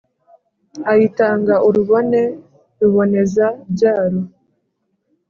ayitanga 0.91 1.53
urubone 1.67 2.21
ruboneza-byaro, 2.79 4.21